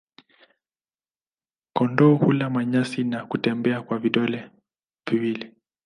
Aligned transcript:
Kondoo 1.75 2.15
hula 2.15 2.49
manyasi 2.49 3.03
na 3.03 3.25
kutembea 3.25 3.81
kwa 3.81 3.99
vidole 3.99 4.51
viwili. 5.09 5.53